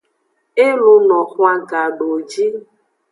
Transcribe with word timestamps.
E 0.65 0.67
luno 0.79 1.17
xwan 1.31 1.59
gadowoji. 1.69 2.45